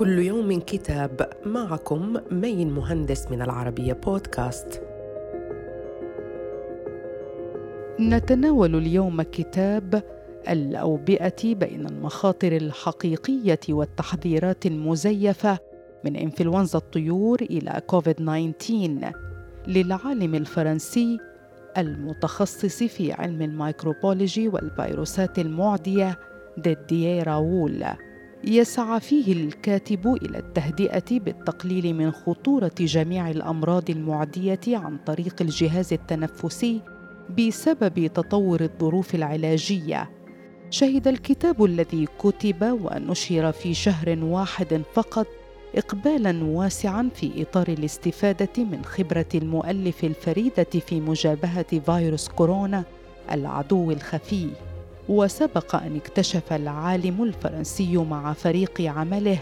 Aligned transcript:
كل 0.00 0.18
يوم 0.18 0.60
كتاب 0.60 1.30
معكم 1.46 2.16
مين 2.30 2.70
مهندس 2.70 3.30
من 3.30 3.42
العربية 3.42 3.92
بودكاست. 3.92 4.82
نتناول 8.00 8.74
اليوم 8.76 9.22
كتاب 9.22 10.02
الأوبئة 10.48 11.54
بين 11.54 11.86
المخاطر 11.86 12.56
الحقيقية 12.56 13.60
والتحذيرات 13.68 14.66
المزيفة 14.66 15.58
من 16.04 16.16
إنفلونزا 16.16 16.78
الطيور 16.78 17.40
إلى 17.40 17.82
كوفيد 17.86 18.14
19 18.14 19.12
للعالم 19.66 20.34
الفرنسي 20.34 21.18
المتخصص 21.78 22.82
في 22.82 23.12
علم 23.12 23.42
الميكروبولوجي 23.42 24.48
والفيروسات 24.48 25.38
المعدية 25.38 26.18
ديدييه 26.58 27.22
راول. 27.22 27.84
يسعى 28.44 29.00
فيه 29.00 29.32
الكاتب 29.32 30.16
إلى 30.22 30.38
التهدئة 30.38 31.18
بالتقليل 31.18 31.94
من 31.94 32.10
خطورة 32.12 32.72
جميع 32.80 33.30
الأمراض 33.30 33.90
المعدية 33.90 34.60
عن 34.68 34.98
طريق 35.06 35.34
الجهاز 35.40 35.92
التنفسي 35.92 36.80
بسبب 37.38 38.06
تطور 38.06 38.60
الظروف 38.60 39.14
العلاجية. 39.14 40.10
شهد 40.70 41.08
الكتاب 41.08 41.64
الذي 41.64 42.08
كتب 42.18 42.78
ونشر 42.84 43.52
في 43.52 43.74
شهر 43.74 44.18
واحد 44.24 44.82
فقط 44.94 45.26
اقبالا 45.74 46.44
واسعا 46.44 47.08
في 47.14 47.42
إطار 47.42 47.68
الاستفادة 47.68 48.64
من 48.64 48.84
خبرة 48.84 49.28
المؤلف 49.34 50.04
الفريدة 50.04 50.64
في 50.86 51.00
مجابهة 51.00 51.78
فيروس 51.78 52.28
كورونا 52.28 52.84
العدو 53.32 53.90
الخفي. 53.90 54.48
وسبق 55.08 55.74
أن 55.74 55.96
اكتشف 55.96 56.52
العالم 56.52 57.22
الفرنسي 57.22 57.96
مع 57.96 58.32
فريق 58.32 58.80
عمله 58.80 59.38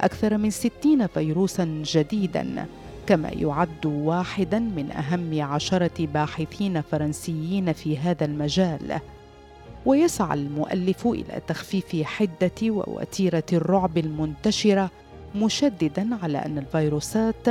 أكثر 0.00 0.38
من 0.38 0.50
ستين 0.50 1.06
فيروسا 1.06 1.82
جديدا 1.84 2.66
كما 3.06 3.28
يعد 3.28 3.86
واحدا 3.86 4.58
من 4.58 4.90
أهم 4.90 5.42
عشرة 5.42 6.06
باحثين 6.06 6.80
فرنسيين 6.80 7.72
في 7.72 7.98
هذا 7.98 8.24
المجال. 8.24 9.00
ويسعى 9.86 10.34
المؤلف 10.38 11.06
إلى 11.06 11.40
تخفيف 11.46 12.02
حدة 12.02 12.50
ووتيرة 12.62 13.44
الرعب 13.52 13.98
المنتشرة 13.98 14.90
مشددا 15.34 16.18
على 16.22 16.38
أن 16.38 16.58
الفيروسات 16.58 17.46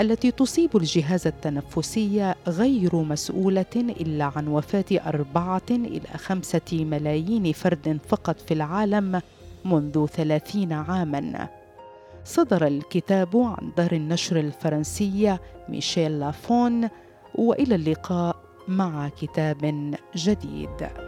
التي 0.00 0.30
تصيب 0.30 0.76
الجهاز 0.76 1.26
التنفسي 1.26 2.34
غير 2.48 2.96
مسؤولة 2.96 3.76
إلا 3.76 4.32
عن 4.36 4.48
وفاة 4.48 4.84
أربعة 4.92 5.62
إلى 5.70 6.08
خمسة 6.16 6.60
ملايين 6.72 7.52
فرد 7.52 7.98
فقط 8.08 8.40
في 8.40 8.54
العالم 8.54 9.22
منذ 9.64 10.06
ثلاثين 10.06 10.72
عاماً. 10.72 11.48
صدر 12.24 12.66
الكتاب 12.66 13.36
عن 13.36 13.72
دار 13.76 13.92
النشر 13.92 14.40
الفرنسية 14.40 15.40
ميشيل 15.68 16.20
لافون 16.20 16.88
وإلى 17.34 17.74
اللقاء 17.74 18.36
مع 18.68 19.08
كتاب 19.08 19.94
جديد. 20.16 21.07